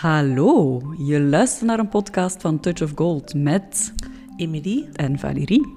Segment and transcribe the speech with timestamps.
[0.00, 3.92] Hallo, je luistert naar een podcast van Touch of Gold met
[4.36, 4.88] Emilie.
[4.92, 5.74] en Valérie.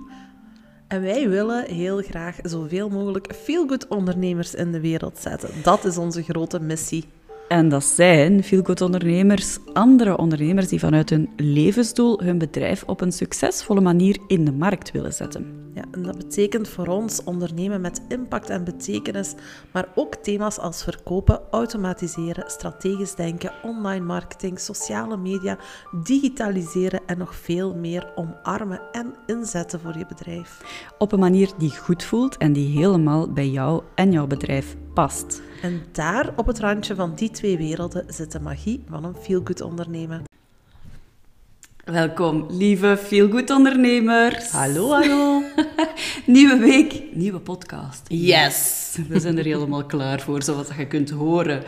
[0.88, 5.50] En wij willen heel graag zoveel mogelijk feel-good ondernemers in de wereld zetten.
[5.63, 7.05] Dat is onze grote missie.
[7.50, 13.12] En dat zijn feelgood ondernemers, andere ondernemers die vanuit hun levensdoel hun bedrijf op een
[13.12, 15.72] succesvolle manier in de markt willen zetten.
[15.74, 19.34] Ja, en dat betekent voor ons ondernemen met impact en betekenis,
[19.72, 25.58] maar ook thema's als verkopen, automatiseren, strategisch denken, online marketing, sociale media,
[26.04, 30.62] digitaliseren en nog veel meer omarmen en inzetten voor je bedrijf.
[30.98, 35.42] Op een manier die goed voelt en die helemaal bij jou en jouw bedrijf past.
[35.62, 39.62] En daar op het randje van die twee werelden zit de magie van een feel-good
[39.62, 40.23] ondernemen.
[41.86, 44.52] Welkom, lieve feelgood ondernemers.
[44.52, 45.41] Hallo, hallo.
[46.26, 48.02] Nieuwe week, nieuwe podcast.
[48.08, 48.98] Yes.
[49.08, 51.64] We zijn er helemaal klaar voor, zoals je kunt horen.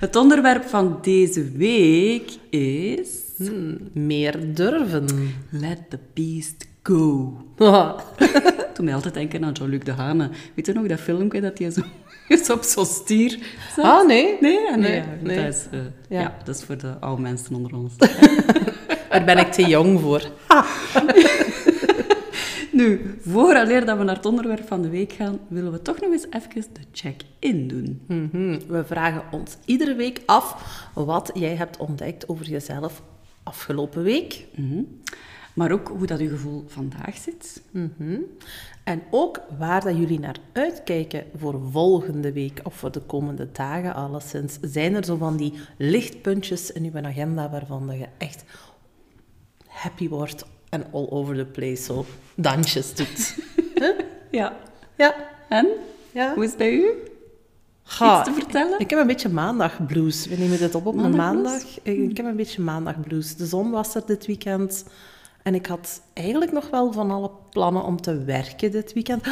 [0.00, 3.08] Het onderwerp van deze week is...
[3.36, 5.06] Hmm, meer durven.
[5.50, 7.36] Let the beast go.
[8.76, 10.30] Toen mij altijd denken aan Jean-Luc Dehane.
[10.54, 11.80] Weet je nog dat filmpje dat hij zo
[12.28, 13.38] is op zo'n stier
[13.76, 13.84] zat?
[13.84, 14.36] Ah, nee.
[14.40, 15.36] Nee, ah, nee, Nee.
[15.36, 16.20] Dat, is, eh, ja.
[16.20, 16.36] Ja.
[16.44, 17.96] dat is voor de oude mensen onder ons.
[19.10, 20.22] Daar ben ik te jong voor.
[22.72, 26.12] nu, vooraleer dat we naar het onderwerp van de week gaan, willen we toch nog
[26.12, 28.00] eens even de check-in doen.
[28.06, 28.58] Mhm.
[28.68, 30.56] We vragen ons iedere week af
[30.94, 33.02] wat jij hebt ontdekt over jezelf
[33.42, 34.44] afgelopen week.
[34.54, 34.82] Mhm.
[35.56, 37.62] Maar ook hoe dat uw gevoel vandaag zit.
[37.70, 38.18] Mhm.
[38.84, 43.94] En ook waar dat jullie naar uitkijken voor volgende week of voor de komende dagen
[43.94, 44.58] alleszins.
[44.60, 48.44] Zijn er zo van die lichtpuntjes in uw agenda waarvan dat je echt
[49.66, 53.34] happy wordt en all over the place zo dansjes doet?
[54.30, 54.56] Ja.
[54.96, 55.14] Ja.
[55.48, 55.66] En?
[56.12, 56.34] Ja.
[56.34, 56.86] Hoe is het bij u?
[57.82, 58.78] Ga, te vertellen?
[58.80, 60.26] Ik heb een beetje maandag blues.
[60.26, 61.58] We nemen dit op op een Maandag maandag.
[61.60, 61.78] blues?
[61.82, 63.36] Ik, ik heb een beetje maandag blues.
[63.36, 64.84] De zon was er dit weekend.
[65.46, 69.22] En ik had eigenlijk nog wel van alle plannen om te werken dit weekend.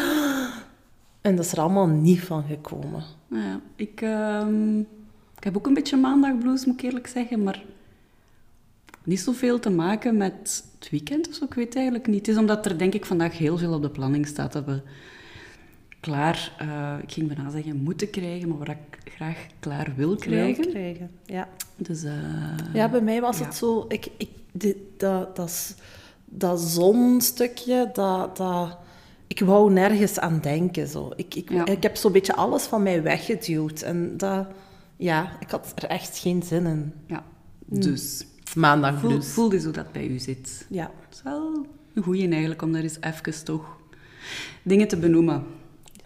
[1.21, 3.03] En dat is er allemaal niet van gekomen.
[3.29, 4.79] Nou ja, ik, ehm,
[5.37, 7.63] ik heb ook een beetje maandagblues, moet ik eerlijk zeggen, maar
[9.05, 12.27] niet zoveel te maken met het weekend of zo, ik weet het eigenlijk niet.
[12.27, 14.81] Het is omdat er denk ik vandaag heel veel op de planning staat dat we
[16.01, 20.63] klaar, eh, ik ging bijna zeggen moeten krijgen, maar wat ik graag klaar wil krijgen.
[20.65, 21.11] Wil krijgen.
[21.27, 21.49] Ja.
[21.77, 22.13] Dus, eh,
[22.73, 23.45] ja, bij mij was ja.
[23.45, 23.85] het zo...
[23.89, 25.75] Ik, ik, dit, dat, dat, is-
[26.35, 28.37] dat zonstukje, dat...
[28.37, 28.79] dat
[29.27, 30.89] ik wou nergens aan denken.
[30.89, 31.13] Zo.
[31.17, 31.67] Ik, ik, Ja.
[31.67, 33.83] ik heb zo'n beetje alles van mij weggeduwd.
[33.83, 34.47] En dat...
[34.97, 36.93] Ja, ik had er echt geen zin in.
[37.07, 37.25] ja,
[37.67, 40.67] dus Maandag voel, dus hoe dat bij u zit.
[40.71, 40.91] Ja.
[41.05, 43.77] Het is wel een goeie eigenlijk om daar eens even toch
[44.63, 45.45] dingen te benoemen.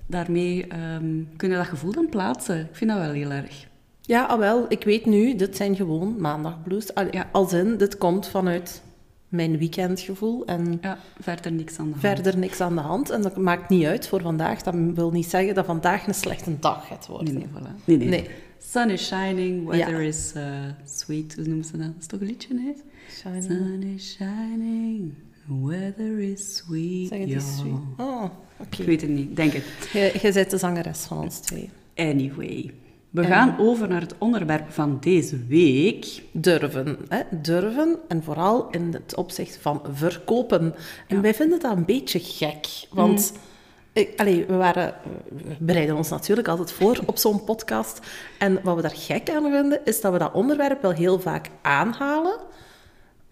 [0.07, 2.61] Daarmee ehm kun je dat gevoel dan plaatsen.
[2.61, 3.67] Ik vind dat wel heel erg.
[4.01, 6.95] Ja, ah, wel, ik weet nu, dit zijn gewoon maandagblues.
[6.95, 7.29] Al, Ja.
[7.33, 8.83] Als in, dit komt vanuit
[9.29, 12.01] mijn weekendgevoel en Ja, verder niks aan de hand.
[12.15, 13.11] verder niks aan de hand.
[13.11, 14.63] En dat maakt niet uit voor vandaag.
[14.63, 17.35] Dat wil niet zeggen dat vandaag een slechte dag gaat worden.
[17.35, 17.85] Nee, nee, voilà.
[17.85, 18.09] Nee, nee.
[18.09, 18.29] Nee.
[18.59, 20.09] Sun is shining, weather Ja.
[20.09, 20.45] is uh,
[20.85, 21.35] sweet.
[21.37, 21.87] Hoe noemen ze dat?
[21.87, 22.75] Dat is toch een liedje, nee?
[23.11, 23.43] Shining.
[23.45, 25.13] Sun is shining,
[25.47, 27.09] weather is sweet.
[27.09, 27.73] Zeg het eens, sweet.
[27.97, 28.25] Oh,
[28.59, 28.81] oké.
[28.81, 29.65] Ik weet het niet, denk het.
[30.23, 31.71] Jij bent de zangeres van ons twee.
[31.97, 32.71] Anyway,
[33.11, 36.23] we gaan over naar het onderwerp van deze week.
[36.33, 37.23] Durven, hè?
[37.31, 40.75] durven en vooral in het opzicht van verkopen.
[41.07, 43.33] En wij vinden dat een beetje gek, want
[43.93, 44.95] ik, allee, we, waren,
[45.29, 48.01] we bereiden ons natuurlijk altijd voor op zo'n podcast.
[48.39, 51.51] En wat we daar gek aan vinden, is dat we dat onderwerp wel heel vaak
[51.63, 52.37] aanhalen,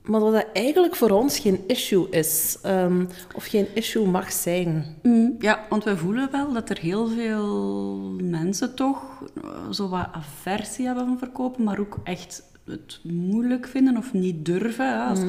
[0.07, 4.97] maar dat dat eigenlijk voor ons geen issue is, ehm, of geen issue mag zijn.
[5.03, 9.03] Mm, Ja, want we voelen wel dat er heel veel mensen toch
[9.45, 14.45] eh, zo wat aversie hebben van verkopen, maar ook echt het moeilijk vinden of niet
[14.45, 14.89] durven.
[14.99, 15.05] hè.
[15.09, 15.21] Als-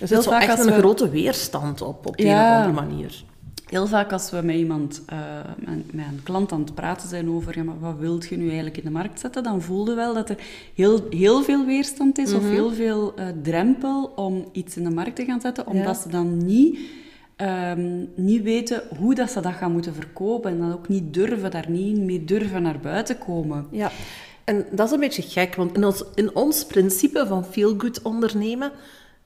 [0.00, 2.56] Er zit zo echt een we- grote weerstand op, op de Ja.
[2.56, 3.24] een of andere manier.
[3.70, 5.18] Heel vaak als we met iemand, eh,
[5.56, 8.46] met, met een klant aan het praten zijn over ja, maar wat wilt je nu
[8.46, 10.36] eigenlijk in de markt zetten, dan voelde wel dat er
[10.74, 15.16] heel, heel veel weerstand is of heel veel eh, drempel om iets in de markt
[15.16, 16.78] te gaan zetten, omdat ze dan niet,
[17.36, 21.50] ehm, niet weten hoe dat ze dat gaan moeten verkopen en dan ook niet durven,
[21.50, 23.66] daar niet mee durven naar buiten komen.
[23.70, 23.90] Ja,
[24.44, 28.72] en dat is een beetje gek, want in ons, in ons principe van feel-good ondernemen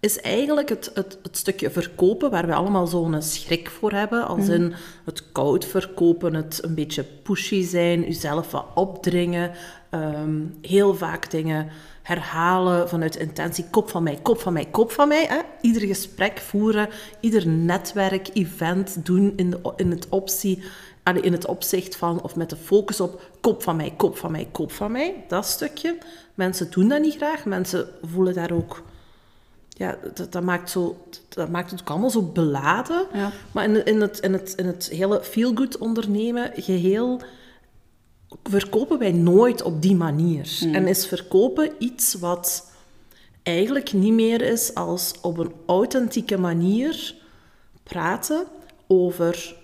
[0.05, 4.49] is eigenlijk het, het, het stukje verkopen, waar we allemaal zo'n schrik voor hebben, als
[4.49, 4.75] in
[5.05, 9.51] het koud verkopen, het een beetje pushy zijn, jezelf wat opdringen,
[9.91, 11.69] ehm, heel vaak dingen
[12.03, 15.27] herhalen vanuit intentie, kop van mij, kop van mij, kop van mij.
[15.29, 15.41] Hè?
[15.61, 16.89] Ieder gesprek voeren,
[17.21, 20.63] ieder netwerk, event doen in, de, in het optie
[21.21, 24.49] in het opzicht van, of met de focus op koop van mij, koop van mij,
[24.53, 25.99] koop van mij, dat stukje.
[26.35, 27.45] Mensen doen dat niet graag.
[27.45, 28.83] Mensen voelen daar ook
[29.75, 30.97] ja, dat, dat, maakt zo,
[31.29, 33.07] dat maakt het ook allemaal zo beladen.
[33.13, 33.33] Ja.
[33.53, 37.21] Maar in, in, het, in, het, in het hele feel-good ondernemen geheel
[38.43, 40.59] verkopen wij nooit op die manier.
[40.73, 42.71] En is verkopen iets wat
[43.43, 47.15] eigenlijk niet meer is als op een authentieke manier
[47.83, 48.47] praten
[48.87, 49.57] over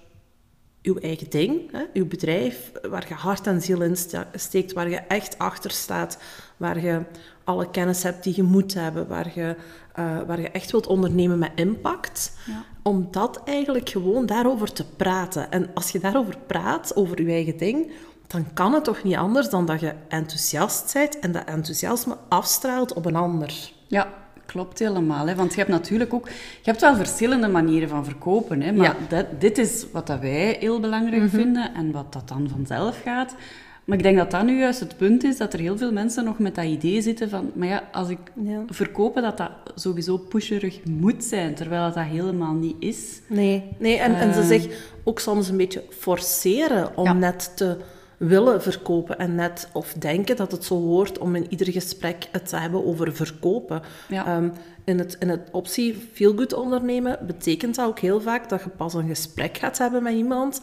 [0.83, 3.97] uw eigen ding, hè, uw bedrijf, waar je hart en ziel in
[4.35, 6.19] steekt, waar je echt achter staat,
[6.57, 7.03] waar je
[7.45, 9.57] alle kennis hebt die je moet hebben, waar je,
[9.99, 12.37] uh, waar je echt wilt ondernemen met impact.
[12.47, 12.65] Ja.
[12.83, 15.51] Om dat eigenlijk gewoon daarover te praten.
[15.51, 17.93] En als je daarover praat, over je eigen ding,
[18.27, 22.93] dan kan het toch niet anders dan dat je enthousiast bent en dat enthousiasme afstraalt
[22.93, 23.73] op een ander.
[23.87, 24.13] Ja,
[24.53, 25.27] klopt helemaal.
[25.27, 25.35] Hè?
[25.35, 26.29] Want je hebt natuurlijk ook...
[26.29, 26.35] Je
[26.71, 28.63] hebt wel verschillende manieren van verkopen.
[28.63, 28.73] Hè?
[28.73, 29.07] Maar Ja.
[29.17, 31.31] dat, dit is wat dat wij heel belangrijk Mhm.
[31.37, 33.35] vinden en wat dat dan vanzelf gaat.
[33.85, 36.25] Maar ik denk dat dat nu juist het punt is, dat er heel veel mensen
[36.25, 37.51] nog met dat idee zitten van...
[37.55, 38.63] Maar ja, als ik Ja.
[38.69, 43.21] verkopen, dat dat sowieso pusherig moet zijn, terwijl dat, dat helemaal niet is.
[43.27, 44.47] Nee, nee en, en ze Eh.
[44.47, 47.13] zich ook soms een beetje forceren om Ja.
[47.13, 47.77] net te
[48.21, 52.49] willen verkopen en net of denken dat het zo hoort om in ieder gesprek het
[52.49, 53.83] te hebben over verkopen.
[54.09, 54.27] Ja.
[54.27, 54.49] Ehm,
[54.85, 58.69] in, het, in het optie feel good ondernemen betekent dat ook heel vaak dat je
[58.69, 60.61] pas een gesprek gaat hebben met iemand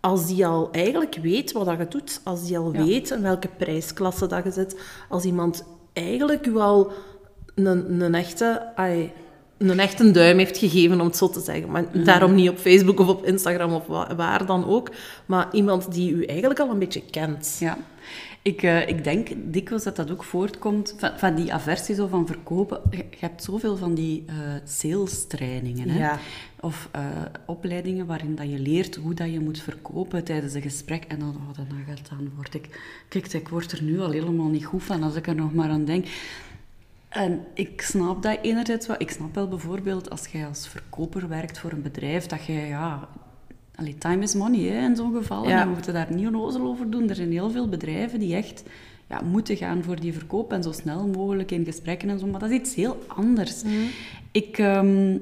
[0.00, 2.84] als die al eigenlijk weet wat dat je doet, als die al Ja.
[2.84, 6.92] weet in welke prijsklasse dat je zit, als iemand eigenlijk al
[7.54, 8.72] een, een echte...
[9.58, 11.70] een echte duim heeft gegeven, om het zo te zeggen.
[11.70, 14.90] Maar daarom niet op Facebook of op Instagram of wa- waar dan ook.
[15.26, 17.56] Maar iemand die u eigenlijk al een beetje kent.
[17.60, 17.78] Ja.
[18.42, 22.26] Ik, eh, ik denk dikwijls dat dat ook voortkomt van, van die aversie zo van
[22.26, 22.80] verkopen.
[22.90, 24.34] Je, je hebt zoveel van die eh
[24.64, 25.88] sales trainingen.
[25.88, 25.98] Hè?
[25.98, 26.18] Ja.
[26.60, 27.00] Of eh,
[27.46, 31.04] opleidingen waarin dat je leert hoe dat je moet verkopen tijdens een gesprek.
[31.08, 32.80] En dan, oh, dan, gaat- dan word ik...
[33.08, 35.68] Kijk, ik word er nu al helemaal niet goed van als ik er nog maar
[35.70, 36.06] aan denk.
[37.08, 38.96] En ik snap dat enerzijds wel.
[38.98, 43.08] Ik snap wel bijvoorbeeld als jij als verkoper werkt voor een bedrijf, dat jij, ja...
[43.74, 45.48] Allee, time is money hè, in zo'n geval.
[45.48, 45.60] Ja.
[45.60, 47.08] En we moeten daar niet onnozel over doen.
[47.08, 48.62] Er zijn heel veel bedrijven die echt
[49.08, 52.26] ja, moeten gaan voor die verkoop en zo snel mogelijk in gesprekken en zo.
[52.26, 53.62] Maar dat is iets heel anders.
[54.32, 55.16] Ik, ehm,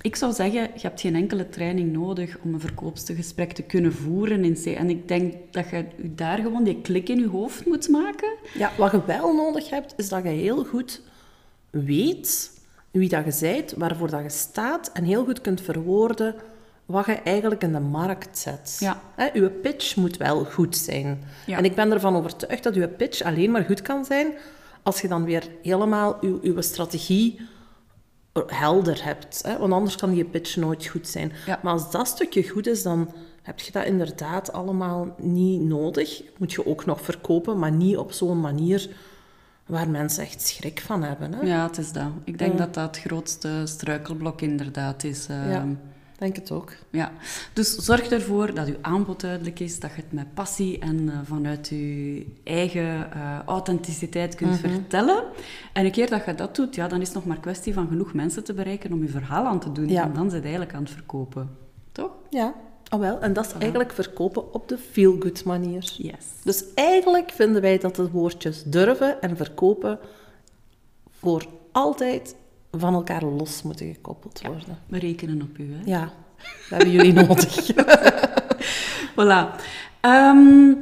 [0.00, 4.44] ik zou zeggen, je hebt geen enkele training nodig om een verkoopsgesprek te kunnen voeren.
[4.44, 4.66] In C.
[4.66, 8.34] En ik denk dat je daar gewoon die klik in je hoofd moet maken.
[8.54, 11.02] Ja, wat je wel nodig hebt, is dat je heel goed
[11.70, 12.58] weet
[12.90, 16.34] wie dat je bent, waarvoor dat je staat en heel goed kunt verwoorden
[16.86, 18.76] wat je eigenlijk in de markt zet.
[18.80, 19.00] Ja.
[19.14, 21.24] Hè, uw pitch moet wel goed zijn.
[21.46, 21.56] Ja.
[21.56, 24.32] En ik ben ervan overtuigd dat uw pitch alleen maar goed kan zijn
[24.82, 27.40] als je dan weer helemaal uw, uw strategie
[28.46, 29.42] helder hebt.
[29.46, 29.58] Hè?
[29.58, 31.32] Want anders kan die pitch nooit goed zijn.
[31.46, 31.60] Ja.
[31.62, 33.12] Maar als dat stukje goed is, dan
[33.42, 36.22] heb je dat inderdaad allemaal niet nodig.
[36.36, 38.88] Moet je ook nog verkopen, maar niet op zo'n manier
[39.70, 41.32] waar mensen echt schrik van hebben.
[41.32, 41.40] Hè?
[41.46, 42.06] Ja, het is dat.
[42.24, 42.58] Ik denk Ja.
[42.58, 45.26] dat dat het grootste struikelblok inderdaad is.
[45.28, 45.66] ehm, Ja.
[46.18, 46.72] denk het ook.
[46.90, 47.12] Ja,
[47.52, 51.18] dus zorg ervoor dat uw aanbod duidelijk is, dat je het met passie en eh,
[51.24, 54.70] vanuit je eigen eh, authenticiteit kunt Mhm.
[54.72, 55.24] vertellen.
[55.72, 57.88] En een keer dat je dat doet, ja, dan is het nog maar kwestie van
[57.88, 59.88] genoeg mensen te bereiken om je verhaal aan te doen.
[59.88, 60.02] Ja.
[60.02, 61.50] En dan zit je eigenlijk aan het verkopen.
[61.92, 62.10] Toch?
[62.30, 62.54] Ja,
[62.90, 63.20] oh wel.
[63.20, 65.92] En dat is eigenlijk verkopen op de feel-good manier.
[65.96, 66.24] Yes.
[66.44, 69.98] Dus eigenlijk vinden wij dat de woordjes durven en verkopen
[71.10, 72.34] voor altijd
[72.72, 74.78] van elkaar los moeten gekoppeld worden.
[74.86, 75.80] We rekenen op u, hè?
[75.84, 77.70] Ja, we hebben jullie nodig.
[79.16, 79.60] Voilà.
[80.00, 80.72] Ehm,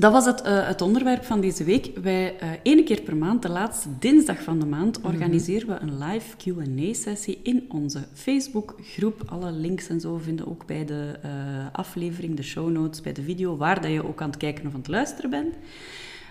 [0.00, 1.90] dat was het, eh, het onderwerp van deze week.
[2.02, 6.36] Wij, één keer per maand, de laatste dinsdag van de maand, organiseren we een live
[6.36, 9.22] Q&A-sessie in onze Facebookgroep.
[9.26, 11.30] Alle links en zo vinden ook bij de eh,
[11.72, 14.72] aflevering, de show notes, bij de video, waar dat je ook aan het kijken of
[14.72, 15.54] aan het luisteren bent.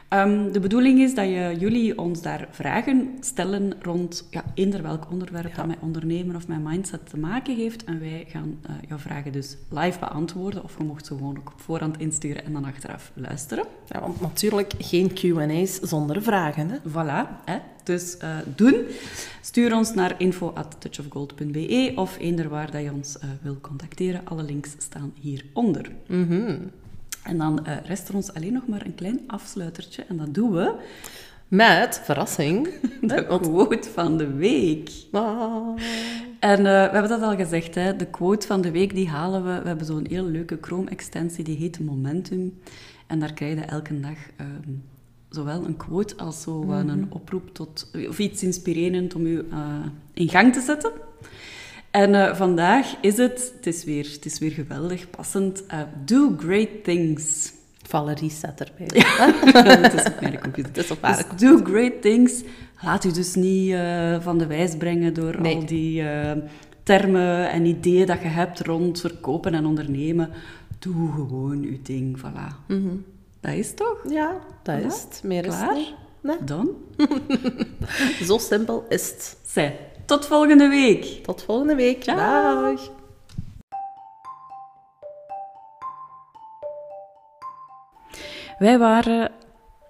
[0.09, 5.11] Ehm, de bedoeling is dat je, jullie ons daar vragen stellen rond ja, eender welk
[5.11, 7.83] onderwerp dat met ondernemen of met mindset te maken heeft.
[7.83, 10.63] En wij gaan eh, jouw vragen dus live beantwoorden.
[10.63, 13.65] Of je mocht ze gewoon ook op voorhand insturen en dan achteraf luisteren.
[13.87, 16.69] Ja, want natuurlijk geen Q&A's zonder vragen.
[16.69, 16.77] Hè?
[16.77, 17.57] Voilà, hè?
[17.83, 18.75] dus eh, doen.
[19.41, 24.21] Stuur ons naar info.touchofgold.be of eender waar dat je ons eh, wil contacteren.
[24.23, 25.91] Alle links staan hieronder.
[27.23, 30.03] En dan eh, rest er ons alleen nog maar een klein afsluitertje.
[30.07, 30.73] En dat doen we
[31.47, 32.69] Met, verrassing,
[33.01, 34.91] de quote van de week.
[35.11, 35.79] Ah.
[36.39, 39.43] En eh, we hebben dat al gezegd, hè, de quote van de week die halen
[39.43, 39.61] we.
[39.61, 42.59] We hebben zo'n heel leuke Chrome-extensie, die heet Momentum.
[43.07, 44.71] En daar krijg je elke dag ehm,
[45.29, 49.45] zowel een quote als zo eh, een oproep tot, of iets inspirerend om je
[50.13, 50.91] in gang te zetten.
[51.91, 56.35] En uh, vandaag is het, het is weer, het is weer geweldig, passend, uh, Do
[56.37, 57.51] Great Things.
[57.87, 58.87] Valerie staat erbij.
[58.99, 59.33] Ja,
[59.81, 60.71] het is op mijn computer.
[60.73, 62.43] Het is op haar dus Do Great Things.
[62.81, 65.55] Laat u dus niet uh, van de wijs brengen door Nee.
[65.55, 66.03] al die
[66.83, 70.29] termen en ideeën dat je hebt rond verkopen en ondernemen.
[70.79, 72.65] Doe gewoon uw ding, voilà.
[72.67, 72.87] Mhm.
[73.39, 73.97] Dat is toch?
[74.09, 74.85] Ja, dat Voilà.
[74.85, 75.21] is het.
[75.23, 75.93] Meer is het niet.
[76.21, 76.37] Nee.
[76.45, 76.69] Dan?
[78.27, 79.37] Zo simpel is het.
[79.45, 79.79] Zij,
[80.09, 81.23] tot volgende week.
[81.23, 82.05] Tot volgende week.
[82.05, 82.91] Dag.
[88.57, 89.31] Wij waren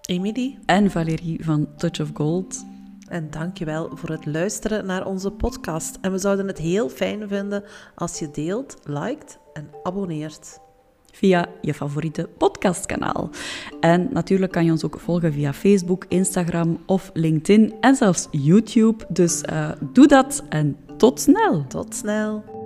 [0.01, 2.65] Emily, en Valérie van Touch of Gold.
[3.07, 5.97] en dankjewel voor het luisteren naar onze podcast.
[6.01, 7.63] En we zouden het heel fijn vinden
[7.95, 10.59] als je deelt, liked en abonneert.
[11.13, 13.29] Via je favoriete podcastkanaal.
[13.79, 19.05] En natuurlijk kan je ons ook volgen via Facebook, Instagram of LinkedIn en zelfs YouTube.
[19.09, 21.65] Dus eh, doe dat en tot snel!
[21.67, 22.58] Tot snel.